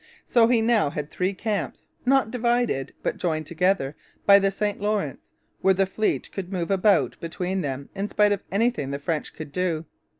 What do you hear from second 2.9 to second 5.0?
but joined together, by the St